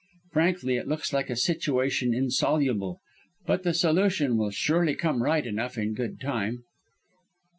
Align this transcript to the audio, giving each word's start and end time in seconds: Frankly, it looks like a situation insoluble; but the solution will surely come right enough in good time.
Frankly, 0.33 0.77
it 0.77 0.87
looks 0.87 1.13
like 1.13 1.29
a 1.29 1.35
situation 1.35 2.11
insoluble; 2.11 2.99
but 3.45 3.61
the 3.61 3.71
solution 3.71 4.35
will 4.35 4.49
surely 4.49 4.95
come 4.95 5.21
right 5.21 5.45
enough 5.45 5.77
in 5.77 5.93
good 5.93 6.19
time. 6.19 6.63